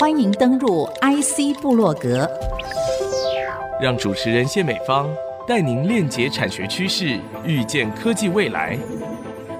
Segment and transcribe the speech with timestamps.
[0.00, 2.26] 欢迎登入 IC 部落格，
[3.80, 5.14] 让主持人谢美芳
[5.46, 8.78] 带您链接产学趋势，预见科技未来。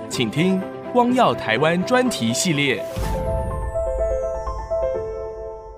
[0.09, 0.59] 请听
[0.91, 2.83] “光耀台湾”专题系列。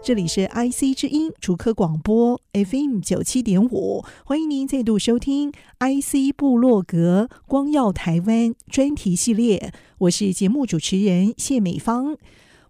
[0.01, 9.73] 这里是 IC 之音主科广播 FM 九七点五，欢迎您再度收听 IC 部落格“光耀台湾”专题系列。
[9.99, 12.17] 我是节目主持人谢美芳。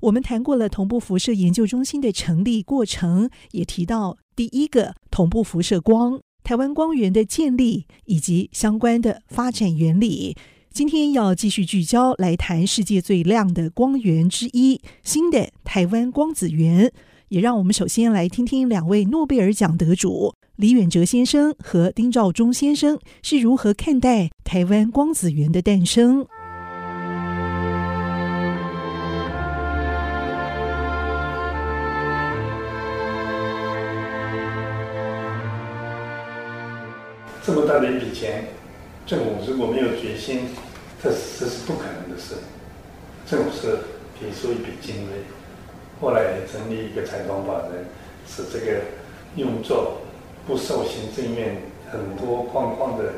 [0.01, 10.37] 我们谈过了同步辐射研究中心的成立过程，也提到第一个同步辐射光、台湾光源的建立以及相关的发展原理。
[10.71, 16.93] 今天要继续聚焦来谈世界最亮的光源之一——新的台湾光子源。
[17.29, 26.27] 也让我们首先来听听两位诺贝尔奖得主李远哲先生和丁肇中先生是如何看待台湾光子源的诞生。
[37.49, 38.45] 这么大的一笔钱，
[39.07, 40.51] 政府如果没有决心，
[41.03, 42.35] 这这是不可能的事。
[43.27, 43.79] 政府是
[44.21, 45.13] 提出一笔经费。
[45.99, 47.87] 后来成立一个财团法人，
[48.27, 48.83] 使这个
[49.37, 50.03] 用作
[50.47, 51.57] 不受行政院
[51.91, 53.15] 很多框框的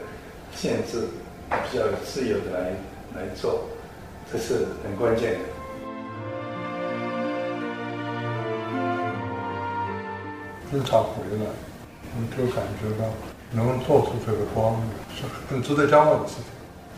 [0.54, 1.08] 限制，
[1.48, 2.70] 比较自由的来
[3.16, 3.64] 来做，
[4.30, 5.38] 这是很关键的。
[10.72, 11.46] 日常回来，
[12.14, 13.10] 我就感觉到
[13.52, 14.76] 能做出这个光
[15.14, 16.44] 是很值得骄傲的事情。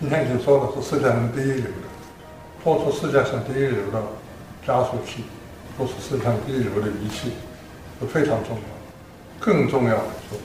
[0.00, 1.88] 今天已经说了，是世界上第一流的，
[2.64, 4.02] 做出世界上第一流的
[4.66, 5.24] 加速器。
[5.78, 7.32] 都是世界上第一流的仪器，
[7.98, 8.62] 是非常重要。
[9.40, 10.36] 更重要的是，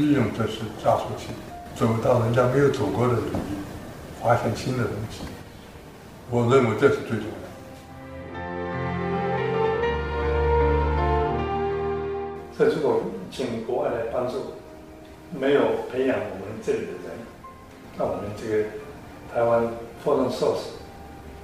[0.00, 1.26] 利用这些加速器，
[1.76, 3.60] 走到人家没有走过的领域，
[4.22, 5.20] 发现新的东西。
[6.30, 7.49] 我认为这是最重要的。
[15.38, 17.18] 没有培养我们这里的人，
[17.98, 18.64] 那我们这个
[19.32, 19.64] 台湾
[20.04, 20.70] photon source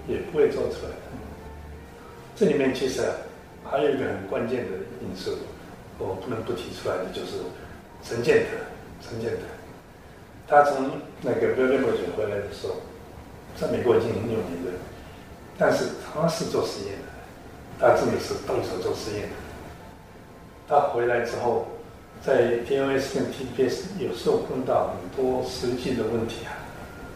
[0.08, 0.96] 也不会做出来的。
[2.34, 3.02] 这里面其实。
[3.68, 5.38] 还有一个很关键的因素，
[5.98, 7.32] 我不能不提出来的，就是
[8.04, 8.50] 陈建德。
[9.02, 9.42] 陈建德，
[10.46, 10.88] 他从
[11.20, 11.82] 那个 Berkeley
[12.16, 12.76] 回来的时候，
[13.56, 14.70] 在美国已经很有名了，
[15.58, 17.08] 但是他是做实验的，
[17.80, 19.34] 他真的是动手做实验的。
[20.68, 21.66] 他回来之后，
[22.26, 26.58] 在 DOS 跟 TPS 有时候碰到很多实际的问题啊，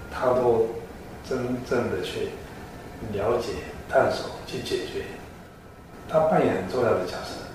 [0.08, 0.68] 他都
[1.28, 1.36] 真
[1.68, 2.28] 正的去
[3.12, 3.48] 了解、
[3.88, 5.02] 探索、去解决。
[6.08, 7.49] 他扮演很重要的角色。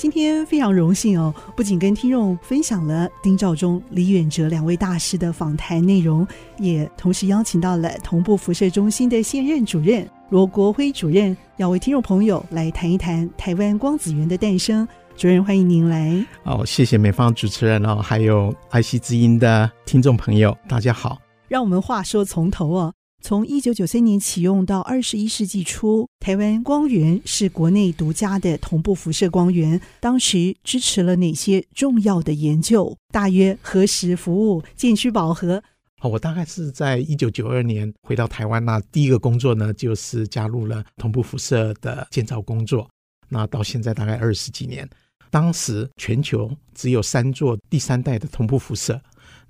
[0.00, 14.88] 今天非常荣幸哦，不仅跟听众分享了丁肇中、李远哲两位大师的访谈内容，也同时邀请到了同步辐射中心的现任主任罗国辉主任，要为听众朋友来谈一谈台湾光子源的诞生。
[15.18, 16.24] 主任，欢迎您来。
[16.44, 21.18] 哦，谢谢美方主持人哦，还有爱惜之音的听众朋友，大家好。
[21.46, 29.80] 让我们话说从头哦，从一九九三年启用到二十一世纪初，台湾光源是国内独家的同步辐射光源。
[30.00, 32.96] 当时支持了哪些重要的研究？
[33.12, 34.62] 大约何时服务？
[34.74, 35.62] 渐趋饱和？
[36.00, 42.88] 哦，我大概是在一九九二年回到台湾，那第一个工作呢，就是加入了同步辐射的建造工作。
[43.28, 44.88] 那到现在大概二十几年。
[45.32, 49.00] 当时全球只有三座第三代的同步辐射，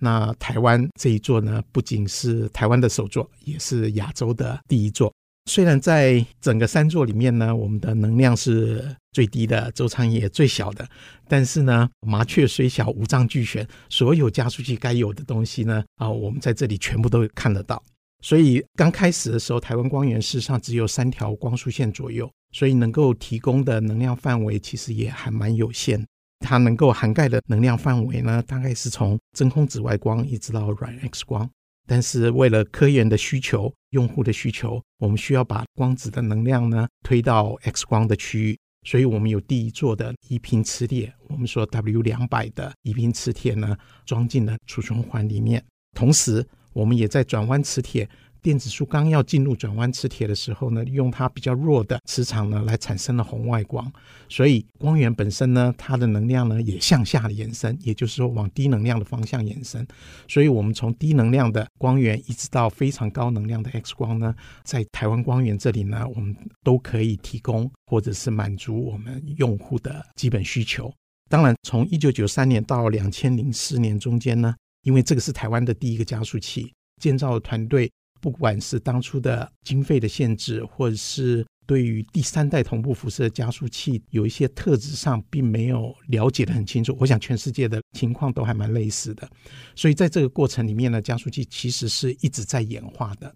[0.01, 5.13] 那台湾这一座呢，不仅是台湾的首座，也是亚洲的第一座。
[5.51, 10.89] 虽然在整个三座里面呢，我们的能量是最低的，周长也最小的，
[11.29, 17.83] 但是呢，麻雀虽小，五脏俱全，所有加速器该有的东西呢，啊，我们在这里全部都看得到。
[18.23, 22.29] 所以刚开始的时候，台湾光源事实上只有三条光束线左右。
[22.53, 26.05] 所以能够提供的能量范围其实也还蛮有限，
[26.41, 31.49] 它能够涵盖的能量范围呢，大概是从真空紫外光一直到软 X 光。
[31.87, 43.77] 但是为了科研的需求、用户的需求，我们需要把光子的能量呢推到 X 光的区域，所以我们有第一座的移频磁铁，我们说 W 两百的移频磁铁呢
[44.07, 45.65] 装进了储存环里面，
[45.95, 48.09] 同时我们也在转弯磁铁。
[48.43, 53.93] 电子束刚要进入转弯磁铁的时候呢，用它比较弱的磁场呢，来产生了红外光。
[54.29, 59.87] 所以光源本身呢，它的能量呢也向下的延伸，也就是说往低能量的方向延伸。
[60.29, 64.35] 所以我们从低能量的光源一直到非常高能量的 X 光呢，
[64.65, 70.93] 在台湾光源这里呢，我们都可以提供或者是满足我们用户的基本需求。
[71.29, 74.55] 当然，从一九九三年到两千零四年中间呢。
[74.83, 76.73] 因为这个是台湾的第一个加速器，
[77.03, 86.97] 建造的团队不管是当初的经费的限制，或者是对于第三代同步辐射加速器有一些特质上并没有了解得很清楚。
[87.01, 89.29] 我想全世界的情况都还蛮类似的，
[89.75, 93.35] 所以在这个过程里面呢，加速器其实是一直在演化的。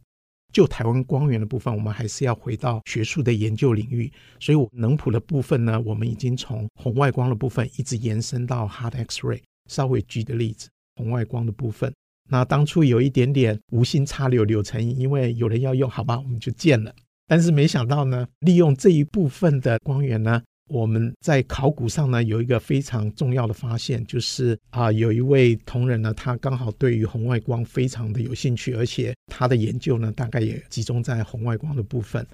[0.53, 4.13] 就台湾光源的部分，我们还是要回到学术的研究领域。
[4.39, 9.41] 所以，我能谱的部分呢，我们已经从红外光的部分一直延伸到 Hard X-ray。
[9.69, 11.93] 稍微举个例子，红外光的部分，
[12.31, 16.95] 那当初有一点点无心插柳柳成荫，因为有人要用，好吧，我们就建了。
[17.27, 20.43] 但是没想到呢，利用这一部分的光源呢。
[20.69, 32.27] 我们在考古上呢，有一个非常重要的发现，就是啊，有一位同仁呢，他刚好对于红外光非常的有兴趣，而且他的研究呢，大概也集中在红外光的部分。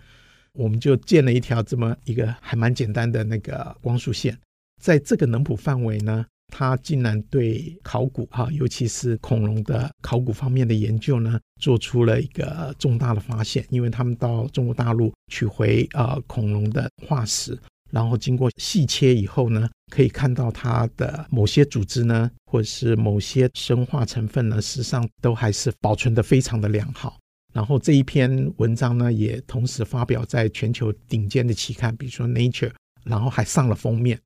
[0.53, 4.39] 我们就建了一条这么一个还蛮简单的那个光束线，
[4.81, 17.59] 在这个能谱范围呢，他竟然对考古哈，尤其是恐龙的考古方面的研究呢，做出了一个重大的发现，因为他们到中国大陆取回啊恐龙的化石。
[17.91, 27.19] 然后经过细切以后呢，可以看到它的某些组织呢，或者是某些生化成分呢，实际上都还是保存得非常的良好。
[27.53, 32.71] 然后这一篇文章呢，也同时发表在全球顶尖的期刊，比如说 Nature，
[33.03, 34.17] 然后还上了封面。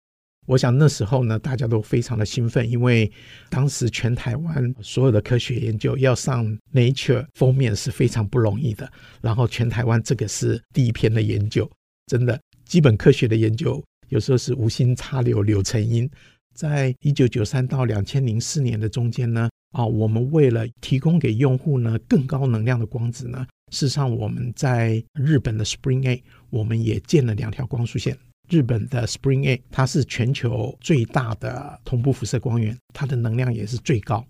[0.46, 3.10] 我想那时候呢，大家都非常的兴奋，因为
[3.48, 8.90] 当时全台湾所有的科学研究要上 Nature 封面是非常不容易的。
[9.22, 11.70] 然后全台湾这个是第一篇的研究，
[12.06, 12.38] 真的。
[12.64, 16.10] 基本科学的研究有时候是无心插柳柳成荫。
[16.54, 28.16] 在一九九三到两千零四年的中间呢，啊，我们为了提供给用户呢更高能量的光子呢，事实上我们在日本的 Spring A 我们也建了两条光束线。
[28.48, 34.24] 日本的 Spring A 它是全球最大的同步辐射光源，它的能量也是最高。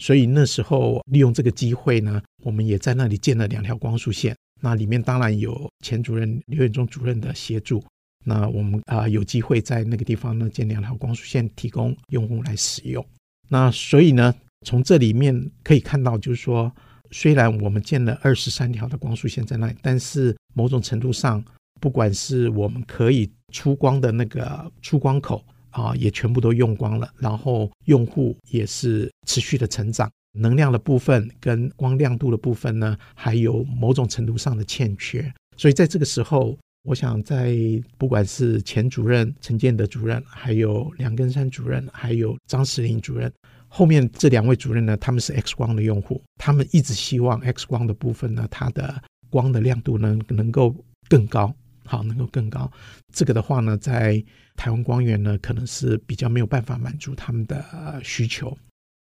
[0.00, 4.36] 所以那时候利用这个机会呢，我们也在那里建了两条光束线。
[4.60, 7.82] 那里面当然有前主任刘远忠主任的协助。
[8.24, 13.04] 那我们啊、有机会在那个地方呢建两条光束线，提供用户来使用。
[13.48, 14.34] 那所以呢，
[14.66, 16.70] 从这里面可以看到，就是说，
[17.10, 21.42] 虽然我们建了二十三条的光束线在那里，但是某种程度上，
[21.80, 30.10] 不管是我们可以出光的那个出光口啊、也全部都用光了，然后用户也是持续的成长。
[30.32, 37.56] 能量的部分跟光亮度的部分呢，还有某种程度上的欠缺，所以在这个时候，我想在
[37.96, 43.32] 不管是前主任陈建德主任，还有梁根山主任，还有张石林主任，
[43.68, 50.74] 后面这两位主任呢，他们是 X 光的用户，他们一直希望 X 光的部分呢，它的光的亮度能能够
[51.08, 51.52] 更高，
[51.88, 52.70] 好，能够更高。
[53.12, 54.22] 这个的话呢，在
[54.54, 58.56] 台湾光源呢，可能是比较没有办法满足他们的需求。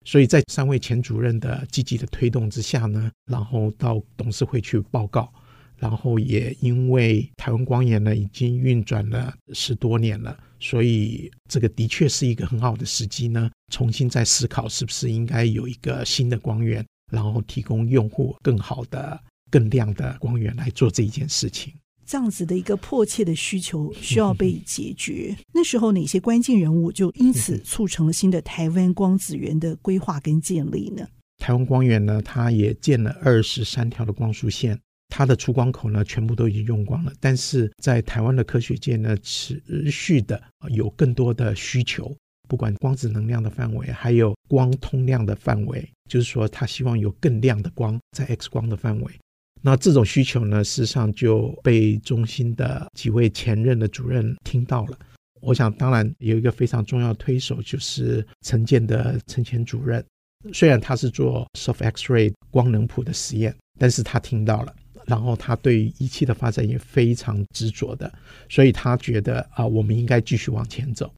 [0.07, 5.31] 所以在三位前主任的积极的推动之下呢，然后到董事会去报告，
[5.77, 19.21] 然后也因为台湾光源呢已经运转了十多年了，所以这个的确是一个很好的时机呢，重新再思考是不是应该有一个新的光源，然后提供用户更好的、
[19.51, 21.75] 更亮的光源来做这一件事情。
[22.09, 25.37] 这样子的一个迫切的需求需要被解决。
[25.53, 31.07] 那时候哪些关键人物就因此促成了新的台湾光子源的规划跟建立呢？
[31.37, 37.13] 台湾光源呢，它也建了二十三条的光束线，它的出光口呢全部都已经用光了。
[37.21, 42.11] 但是在台湾的科学界呢，持续的有更多的需求，
[42.49, 49.13] 不管光子能量的范围，还有光通量的范围，就是说它希望有更亮的光在 X 光的范围。
[49.61, 54.99] 那这种需求呢，事实上就被中心的几位前任的主任听到了。
[55.41, 60.05] 我想，当然有一个非常重要的推手，就是陈建的陈前主任。
[60.53, 64.75] 虽然他是做 Soft X-ray 光能谱的实验，但是他听到了，
[65.07, 68.13] 然后他对仪器的发展也非常执着的，
[68.49, 71.13] 所以他觉得啊，我们应该继续往前走。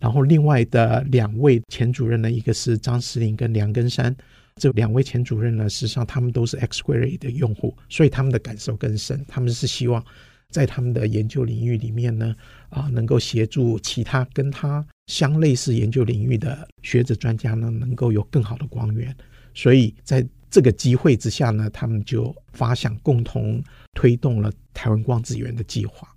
[0.00, 4.14] 然后另外的两位前主任呢，一个是张石林跟梁根山。
[4.58, 9.24] 这两位前主任呢，实际上他们都是 X Query 的用户，所以他们的感受更深。
[9.26, 10.04] 他们是希望
[10.50, 12.36] 在他们的研究领域里面呢，
[12.68, 19.14] 啊，能够协助其他跟他相类似研究领域的学者专家呢，能够有更好的光源。
[19.54, 23.62] 所以在这个机会之下呢，他们就发想共同
[23.94, 26.08] 推动了台湾光子源的计划。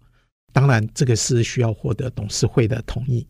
[0.51, 3.25] 当然，这个是需要获得董事会的同意。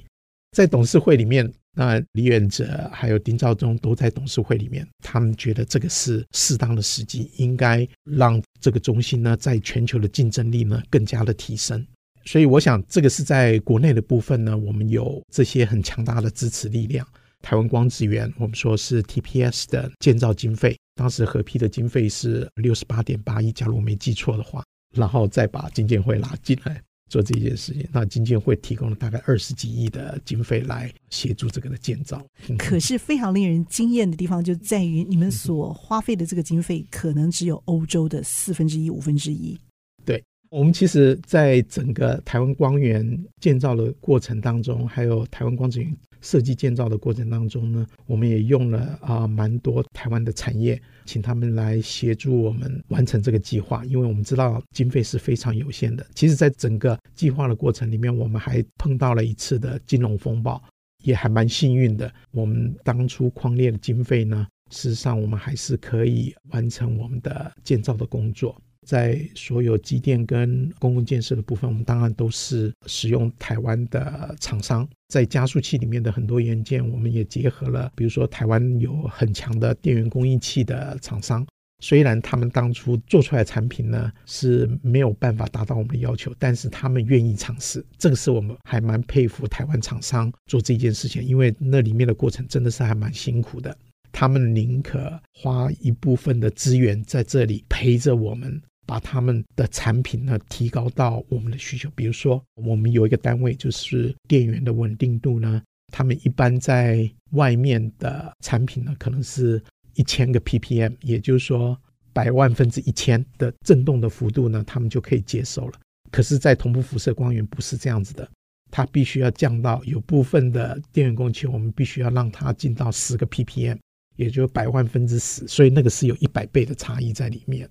[0.54, 1.52] 在董事会里面。
[1.74, 11.86] 那李远哲还有丁肇中都在董事会里面，他们觉得这个是适当的时机，应该让这个中心呢，在全球的竞争力呢更加的提升。
[12.26, 17.08] 所以我想，这个是在国内的部分呢，我们有这些很强大的支持力量。
[17.42, 24.64] 台湾光子源，我们说是 TPS 的建造经费，当时合批的经费是六十八点八亿，假如我没记错的话，
[24.94, 26.80] 然后再把金建会拉进来。
[27.12, 32.26] 做这件事情，那金建会提供了大概二十几亿的经费来协助这个的建造。
[32.58, 39.60] 可是非常令人惊艳的地方就在于，你们所花费的这个经费可能只有欧洲的四分之一、五分之一。
[40.06, 43.06] 对，我们其实在整个台湾光源
[43.42, 50.82] 建造的过程当中，还有台湾光子源设计建造的过程当中呢，我们也用了啊蛮多台湾的产业。
[51.04, 56.06] 请他们来协助我们完成这个计划，因为我们知道经费是非常有限的。
[56.14, 60.62] 其实，在整个计划的过程里面，我们还碰到了一次的金融风暴，
[61.04, 62.14] 也还蛮幸运的。
[62.32, 68.56] 我们当初匡列的经费呢，事实上我们还是可以完成我们的建造的工作。
[68.88, 74.88] 在所有机电跟公共建设的部分，我们当然都是使用台湾的厂商。
[75.08, 81.46] 在加速器里面的很多元件，我们也结合了，比如说台湾有很强的电源供应器的厂商。
[81.84, 87.84] 虽然他们当初做出来产品呢是没有办法达到我们的要求，但是他们愿意尝试。
[87.98, 93.76] 这个是我们还蛮佩服台湾厂商做这件事情，因为那里面的过程真的是还蛮辛苦的。
[94.12, 98.62] 他们宁可花一部分的资源在这里陪着我们。
[98.86, 105.62] 把他们的产品呢提高到我们的需求，比如说我们有一个单位就是电源的稳定度呢，
[105.94, 109.62] 他们一般在外面的产品呢可能是
[109.94, 111.78] 一千个 ppm，也就是说
[112.14, 115.80] 百万分之一千的震动的幅度呢，他们就可以接受了。
[116.12, 118.30] 可是，在同步辐射光源不是这样子的，
[118.70, 123.78] 它必须要降到有部分的电源供应器，我们必须要让它进到十个 ppm，
[124.18, 127.66] 也就百万分之十，所以那个是有一百倍的差异在里面。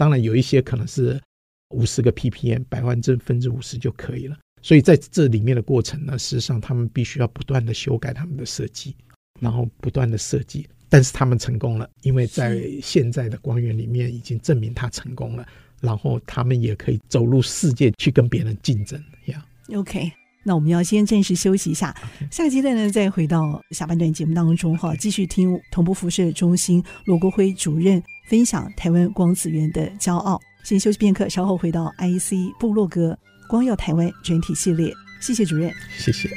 [0.00, 1.20] 当然有一些可能是
[1.74, 4.34] 五十个 ppm，百万分之五十就可以了。
[4.62, 8.96] 所以在这里面的过程呢，事实上他们必须要不断的修改他们的设计，
[9.40, 10.66] 然后不断的设计。
[10.88, 15.46] 但是他们成功了，因为在现在的光源里面已经证明他成功了，
[15.82, 18.98] 然后他们也可以走入世界去跟别人竞争。
[19.26, 20.10] 呀，OK。
[20.42, 21.94] 那我们要先暂时休息一下，
[22.30, 30.40] 下个阶段呢，再回到下半段节目当中哈，继续听同步辐射中心罗国辉主任分享台湾光子源的骄傲。
[30.62, 33.18] 先休息片刻，稍后回到 IC 部落格
[33.48, 34.94] 光耀台湾专题系列。
[35.20, 35.68] 谢谢主任，
[35.98, 36.28] 谢谢。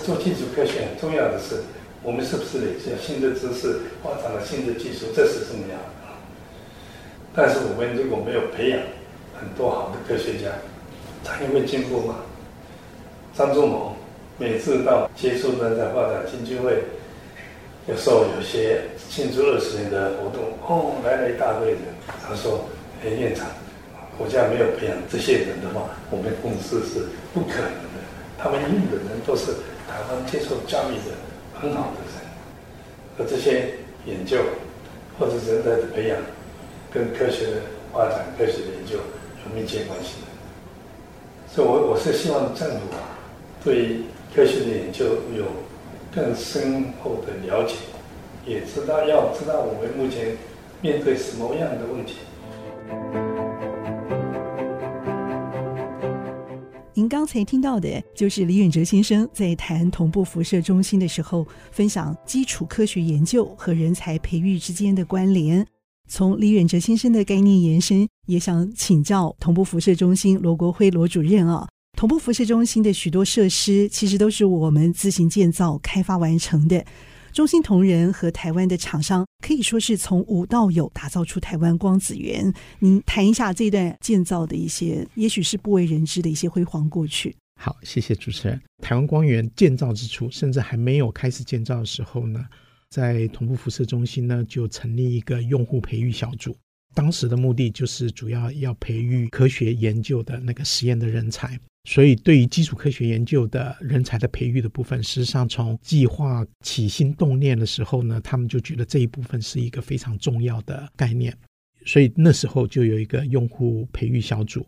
[0.00, 1.62] 做基础科学很重要的是。
[2.02, 5.06] 我们是不是累积了新的知识，发展了新的技术？
[5.14, 6.18] 这是重要的。
[7.32, 8.80] 但是我们如果没有培养
[9.34, 10.50] 很多好的科学家，
[11.22, 12.16] 他也会进步吗？
[13.36, 13.94] 张忠谋
[14.38, 16.82] 每次到结束呢，在发展基金会，
[17.86, 21.80] 有时候有些庆祝二十年的活动，哦，来了一大堆人。
[22.26, 22.64] 他说
[23.04, 23.46] ：“哎，院长，
[24.16, 28.00] 国家没有培养这些人的话，我们公司是不可能的。
[28.38, 29.52] 他们用的人都是
[29.86, 31.14] 台湾接受教育的。”
[31.58, 32.20] 很好的人，
[33.16, 33.72] 而这些
[34.04, 34.36] 研究
[35.18, 36.18] 或者人才的培养，
[36.92, 37.52] 跟科学的
[37.90, 40.28] 发展、科学的研究有密切关系的。
[41.48, 43.15] 所以我，我我是希望政府啊，
[43.66, 43.96] 对
[44.32, 45.04] 科学的研究
[45.36, 45.44] 有
[46.14, 47.74] 更深厚的了解，
[48.46, 50.36] 也知道要知道我们目前
[50.80, 52.14] 面对什么样的问题。
[56.94, 65.66] 您刚才听到的就是李远哲先生在谈同步辐射中心的时候，分享基础科学研究和人才培育之间的关联。
[66.08, 71.66] 从李远哲先生的概念延伸，也想请教同步辐射中心罗国辉罗主任啊。
[71.96, 76.84] 同步辐射中心的许多设施，其实都是我们自行建造、开发完成的。
[77.32, 82.52] 中心同仁和台湾的厂商可以说是从无到有打造出台湾光子源。
[82.80, 87.34] 您谈一下这段建造的一些，也许是不为人知的一些辉煌过去。
[87.58, 88.60] 好，谢谢主持人。
[88.82, 92.44] 台湾光源建造之初，甚至还没有开始建造的时候呢，
[92.90, 96.54] 在同步辐射中心呢，就成立一个用户培育小组。
[96.96, 101.60] 当时的目的就是主要要培育科学研究的那个实验的人才。
[101.84, 111.36] 所以，对于基础科学研究的人才的培育的部分，实际上从计划起心动念的时候呢，他们就觉得这一部分是一个非常重要的概念。
[111.84, 114.66] 所以那时候就有一个用户培育小组。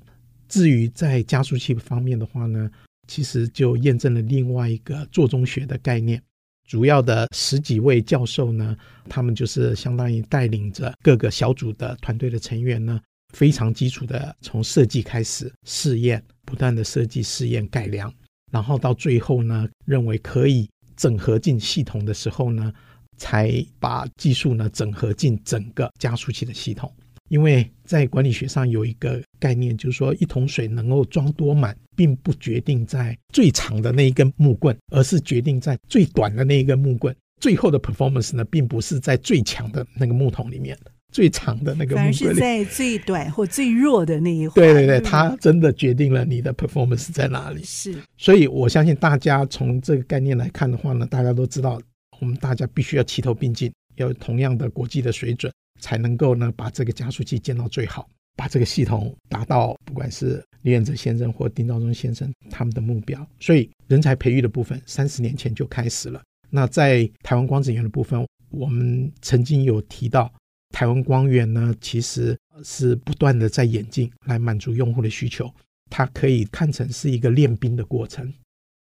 [0.48, 2.70] 至于在加速器方面的话呢，
[3.08, 6.22] 其实就验证了另外一个做中学的概念。
[6.68, 8.76] 主要的十几位教授呢，
[9.08, 13.00] 他们就是相当于带领着各个小组的团队的成员呢，
[13.34, 16.22] 非常基础的从设计开始试验。
[16.44, 18.10] 不断的设计、试验、改良，
[18.50, 22.72] 然后到最后呢，认为可以整合进系统的时候呢，
[23.18, 26.90] 才把技术呢整合进整个加速器的系统。
[27.28, 37.14] 因为在管理学上有一个概念，就是说一桶水能够装多满，并不决定在最长的那一根木棍，而是决定在最短的那一根木棍。
[37.40, 40.76] 最后的 performance 呢，并不是在最强的那个木桶里面，
[41.12, 44.54] 最长的那个木棍里，反而是在最短或最弱的那一环。
[44.54, 47.62] 对对对，它真的决定了你的 performance 在哪里。
[47.62, 51.80] 是，所以我相信大家从这个概念来看的话呢，大家都知道，
[52.20, 55.52] 我们大家必须要齐头并进，要有同样的国际的水准。
[55.78, 63.26] 才能够呢，把这个加速器建到最好，把这个系统达到不管是李远哲先生或丁肇中先生他们的目标。
[63.40, 66.22] 所以人才培育的部分，三十年前就开始了。
[66.50, 70.32] 那在台湾光子源的部分，我们曾经有提到，
[70.70, 75.52] 台湾光源呢，其实是不断的在演进，来满足用户的需求。
[75.90, 78.32] 它可以看成是一个练兵的过程，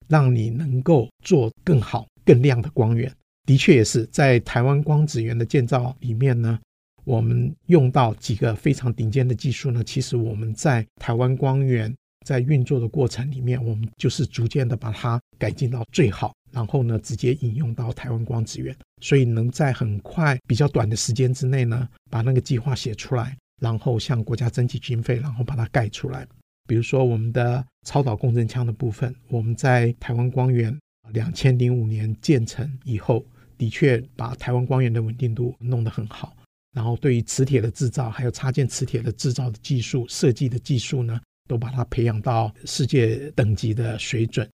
[0.08, 3.12] 让你能够做更好、更亮的光源。
[3.46, 6.60] 的确也是在台湾光子源的建造里面呢。
[7.08, 11.96] 我们用到几个非常顶尖的技术呢，其实我们在台湾光源
[12.26, 26.28] 在运作的过程里面，我们就是逐渐的把它改进到最好，然后呢，直接引用到台湾光子源，所以能在很快、比较短的时间之内呢，把那个计划写出来，然后向国家征集经费，然后把它盖出来。
[26.68, 30.78] 比如说我们的超导共振腔的部分，我们在台湾光源
[31.14, 33.26] 两千零五年建成以后，
[33.58, 36.36] 的确把台湾光源的稳定度弄得很好。
[36.78, 41.20] 然后，对于磁铁的制造，还有插件磁铁的制造的技术、设计的技术呢，
[41.50, 44.48] 都把它培养到世界等级的水准。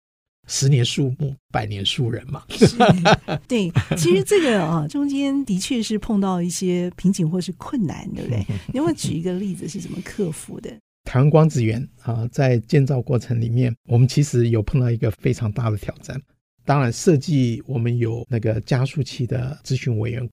[0.47, 2.45] 十年树木，百年树人嘛。
[2.51, 2.77] 是，
[3.45, 8.39] 对，其实这个啊，中间的确是碰到一些瓶颈或是困难，对不对？
[8.71, 10.71] 你要不要举一个例子是怎么克服的？
[11.03, 16.17] 台湾光子源啊，在建造过程里面，我们其实有碰到一个非常大的挑战。
[16.63, 20.25] 当然，设计我们有那个加速器的咨询委员。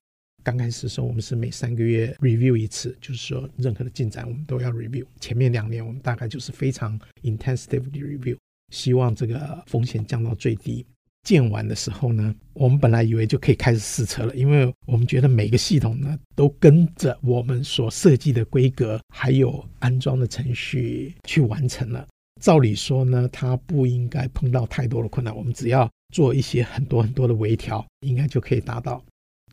[0.43, 5.05] 刚开始的时候，我们是每三个月 review 一次，就是说任何的进展我们都要 review。
[5.19, 8.37] 前面两年我们大概就是非常 intensive review，
[8.73, 10.85] 希望这个风险降到最低。
[11.23, 22.07] 建完的时候呢，我们本来以为就可以开始试车了，因为我们觉得每个系统呢都跟着我们所设计的规格还有安装的程序去完成了。
[22.41, 29.03] 照理说呢，它不应该碰到太多的困难，我们只要做一些很多很多的微调，应该就可以达到。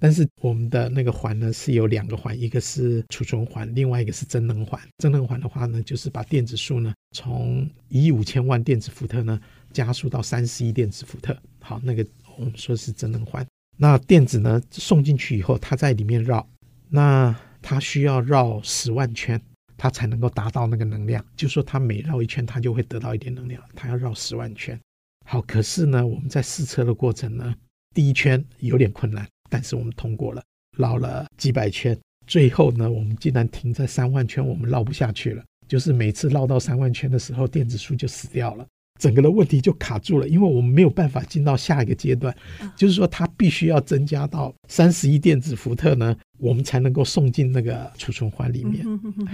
[0.01, 4.81] 但是我们的那个环呢是有两个环，一个是储存环，另外一个是增能环。
[4.99, 9.41] 增能环的话呢，就是把电子数呢从一亿五千万电子伏特呢
[9.73, 11.37] 加速到三十亿电子伏特。
[11.61, 12.07] 好，那个
[12.37, 13.47] 我们说是增能环。
[13.77, 16.49] 那电子呢送进去以后，它在里面绕，
[16.89, 19.41] 那它需要绕十万圈，
[19.77, 21.25] 它才能够达到那个能量。
[21.37, 23.63] 就说它每绕一圈，它就会得到一点能量。
[23.75, 24.79] 它要绕十万圈。
[25.27, 27.55] 好，可是呢，我们在试车的过程呢，
[27.95, 29.29] 第一圈有点困难。
[29.49, 30.43] 但是我们通过了，
[30.77, 35.43] 绕了几百圈，最后呢，我们竟然停在三万圈，我们绕不下去了。
[35.67, 38.67] 就是每次绕到三万圈的时候，电子书就死掉了，
[38.99, 42.35] 整个的问题就卡住了，因为我们没有办法进到下一个阶段。
[42.75, 48.83] 就是说，它必须要增加到三十亿电子伏特呢，我们才能够送进那个储存环里面。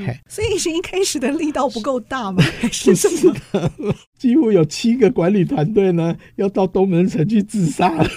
[0.05, 2.42] 嘿，所以是一开始的力道不够大吗？
[2.72, 3.09] 是什
[3.53, 3.94] 么？
[4.18, 8.11] 几乎有七个管理团队呢，要到东门城去自杀了。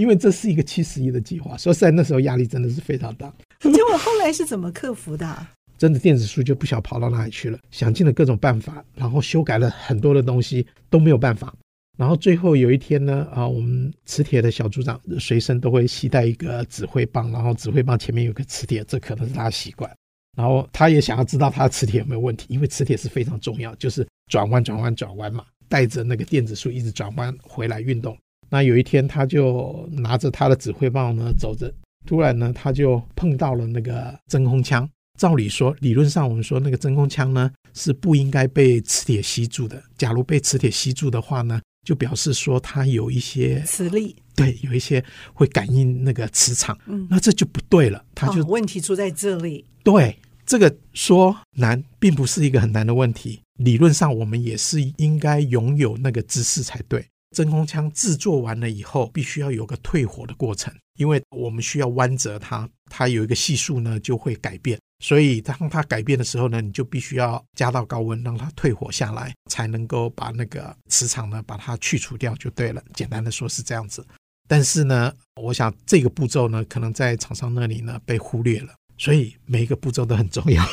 [0.00, 3.30] 因为这是一个七十亿的计划，说实在，那时候压力真的是非常大。
[3.60, 5.52] 结果后来是怎么克服的啊？
[5.76, 11.54] 真的电子书就不晓得跑到哪里去了，想尽了各种办法，然后修改了很多的东西都没有办法。
[11.98, 19.90] 然后最后有一天呢，啊，我们磁铁的小组长随身都会携带一个指挥棒，然后指挥棒前面有个磁铁，这可能是他的习惯。
[20.34, 28.16] 然后他也想要知道他的磁铁有没有问题，因为磁铁是非常重要，就是转弯、转弯、转弯嘛，带着那个电子书一直转弯回来运动。
[28.50, 31.72] 那有一天，他就拿着他的指挥棒呢走着，
[32.04, 34.88] 突然呢，他就碰到了那个真空腔。
[35.18, 39.82] 照理说，理论上我们说那个真空腔呢是不应该被磁铁吸住的。
[39.96, 46.78] 假如被磁铁吸住的话呢，就表示说它有一些磁力，对，有一些会感应那个磁场。
[46.86, 48.02] 嗯，那这就不对了。
[48.14, 49.66] 他就、哦、问题出在这里。
[49.84, 53.40] 对，这个说难，并不是一个很难的问题。
[53.58, 57.06] 理论上，我们也是应该拥有那个知识才对。
[57.36, 72.82] 真空腔制作完了以后，必须要有个退火的过程，因为我们需要弯折它，它有一个系数呢就会改变，所以当它改变的时候呢，你就必须要加到高温，让它退火下来，才能够把那个磁场呢把它去除掉就对了。
[72.94, 74.04] 简单的说是这样子，
[74.48, 80.64] 但是呢，我想这个步骤呢可能在厂商那里呢被忽略了，所以每一个步骤都很重要。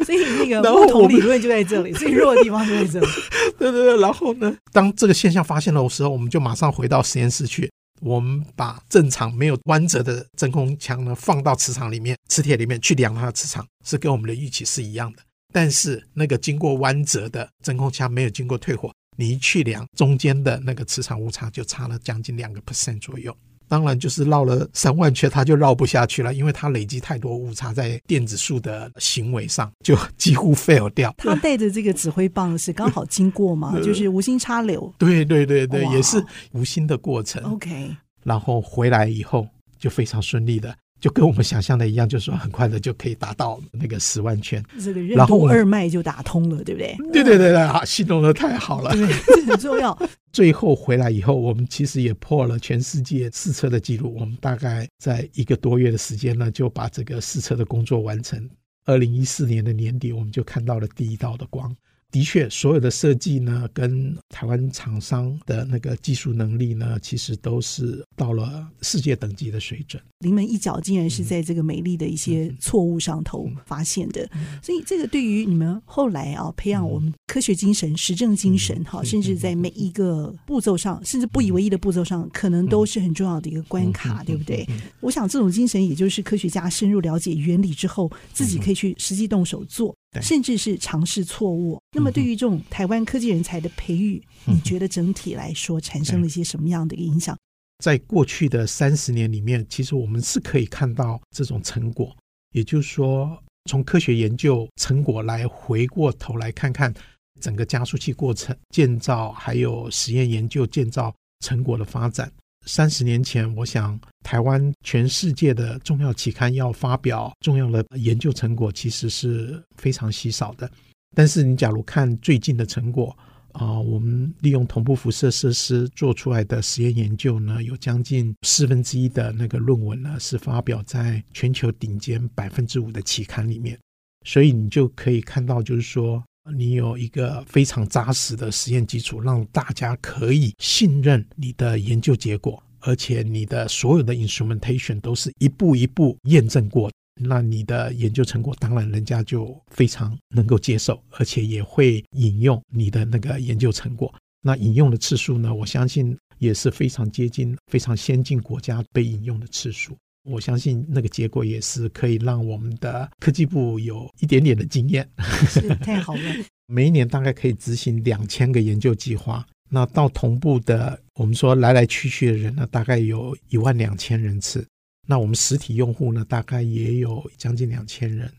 [0.04, 3.06] 所以那个不同理论就在这里，最弱的地方就在这里。
[3.58, 15.18] 对对对，然后呢，当这个现象发现的时候，我们就马上回到实验室去，我们把正常没有弯折的真空腔呢放到磁场里面，磁铁里面去量它的磁场，是跟我们的预期是一样的。
[15.52, 23.36] 但是那个经过弯折的真空腔没有经过退火，你一去量中间的那个磁场误差就差了将近两个 percent 左右。
[23.70, 31.14] 当然就是绕了三万圈，它就绕不下去了，因为它累积太多误差在电子数的行为上，就几乎 fail 掉。
[31.16, 34.92] 他带着这个指挥棒是刚好经过嘛， 就是无心插柳。
[34.98, 37.40] 对对对对，也是无心的过程。
[37.44, 39.46] OK，然后回来以后
[39.78, 40.74] 就非常顺利的。
[41.00, 46.96] 就跟我们想象的一样，就是说很快的就可以达到那个十万圈，这个任督二脉就打通了，对不对？
[47.12, 49.98] 对对对对，啊，形容的太好了，对，这很重要。
[50.30, 54.14] 最后回来以后，我们其实也破了全世界试车的记录。
[54.16, 58.48] 我们大概在一个多月的时间呢，就把这个试车的工作完成。
[58.84, 61.74] 二零一四年的年底，我们就看到了第一道的光。
[62.10, 70.02] 的确，所有的设计呢，跟台湾厂商的那个技术能力呢，其实都是到了世界等级的水准。
[70.18, 74.28] 临门一脚竟然是在这个美丽的一些错误上头发现的，
[74.62, 84.66] 所以这个对于你们后来啊培养我们科学精神、实证精神，哈，甚至在每一个步骤上，甚至不以为意的步骤上，可能都是很重要的一个关卡，对不对？
[85.00, 89.94] 我想这种精神，也就是科学家深入了解原理之后，自己可以去实际动手做。
[90.20, 91.80] 甚至是尝试错误。
[91.94, 97.36] 那么，对于这种台湾科技人才的培育，你觉得整体来说产生了一些什么样的影响？
[97.84, 102.14] 在过去的三十年里面，其实我们是可以看到这种成果。
[102.52, 106.92] 也就是说，从科学研究成果来回过头来看看
[107.40, 112.30] 整个加速器过程建造，还有实验研究建造成果的发展。
[112.66, 120.70] 三十年前，我想台湾全世界的重要期刊要发表重要的研究成果，其实是非常稀少的。
[121.16, 123.16] 但是你假如看最近的成果
[123.52, 133.76] 啊、我们利用同步辐射设施做出来的实验研究呢，有将近四分之一的那个论文呢是发表在全球顶尖百分之五的期刊里面，
[134.24, 136.22] 所以你就可以看到，就是说。
[136.54, 154.12] 你有一个非常扎实的实验基础，让大家可以信任你的研究结果，而且你的所有的 instrumentation 都是一步一步验证过，那你的研究成果当然人家就非常能够接受，而且也会引用你的那个研究成果。
[154.42, 159.94] 那引用的次数呢，我相信也是非常接近非常先进国家被引用的次数。
[160.24, 165.08] 我相信那个结果也是可以让我们的科技部有一点点的经验，
[165.48, 166.22] 是太好了。
[166.66, 174.64] 每一年大概可以执行两千个研究计划，那到同步的，我们说来来去去的人呢，大概有一万两千人次。
[175.08, 178.30] 那我们实体用户呢，大概也有将近两千人。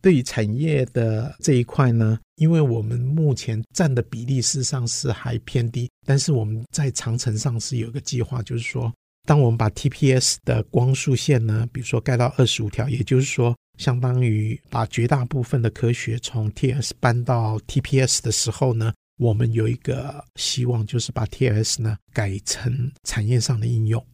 [0.00, 8.92] 对于产业的这一块呢，因为我们目前占的比例事实上是还偏低，但是我们在长城上是有一个计划，就是说。
[9.24, 24.04] 当我们把 TPS 的光束线呢，比如说盖到二十五条，也就是说，相当于把绝大部分的科学从 TS 搬到 TPS 的时候呢，我们有一个希望，就是把 TS 呢改成产业上的应用。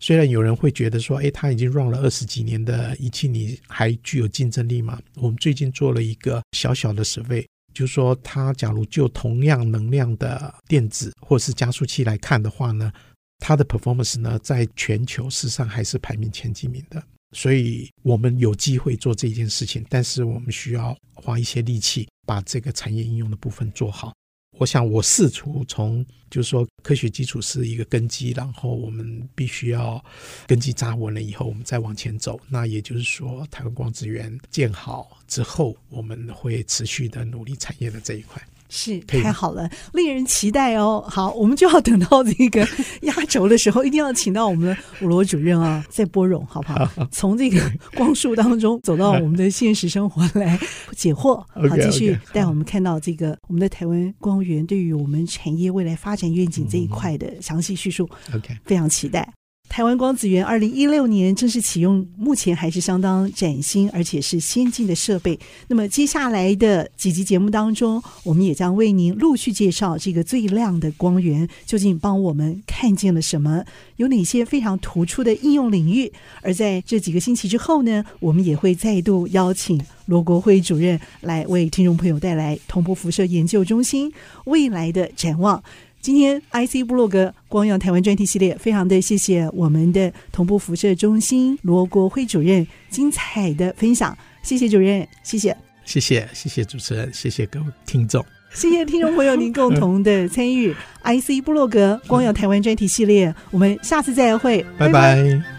[0.00, 4.98] 虽然有人会觉得说，哎，它已经 run 了二十几年的仪器，你还具有竞争力吗？
[5.16, 12.92] 我们最近做了一个小小的 survey，就是说，它假如就同样能量的电子或是加速器来看的话呢，
[13.38, 24.12] 它的 performance 呢，在全球事实上还是排名前几名的，所以我们有机会做这件事情，但是我们需要花一些力气把这个产业应用的部分做好。
[24.58, 30.04] 我想我试图从就是说科学基础是一个根基，然后我们必须要
[30.48, 32.40] 根基扎稳了以后，我们再往前走。
[32.48, 38.42] 那也就是说，台湾光子源建好之后，我们会持续的努力产业的这一块。
[38.68, 41.04] 是太好了，令人期待哦。
[41.08, 42.66] 好，我们就要等到这个
[43.02, 47.08] 压轴的时候，一定要请到我们的伍罗主任啊，再拨冗，好不好？
[47.10, 47.60] 从这个
[47.94, 50.58] 光束当中走到我们的现实生活来
[50.96, 58.08] 解惑，好，继续带我们看到这个我们的台湾光源对于我们产业未来发展愿景这一块的详细叙述。
[58.34, 59.37] OK，非常期待。
[59.68, 65.38] 台湾光子源二零一六年正式启用，目前还是相当崭新，而且是先进的设备。
[65.68, 73.62] 那么接下来的几集节目当中，我们也将为您陆续介绍这个最亮的光源究竟帮我们看见了什么，
[73.96, 76.10] 有哪些非常突出的应用领域。
[76.42, 84.12] 而在这几个星期之后呢，我们也会再度邀请罗国辉主任来为听众朋友带来同步辐射研究中心
[84.46, 85.62] 未来的展望。
[86.08, 98.24] 今天 IC 部落格光耀台湾专题系列，非常的谢谢我们的同步辐射中心罗国辉主任精彩的分享，谢谢主任，谢谢，谢谢，谢谢主持人，谢谢各位听众。
[98.54, 104.90] 谢谢听众朋友您共同的参与，IC 部落格光耀台湾专题系列，我们下次再会， 拜拜。
[104.90, 105.57] 拜拜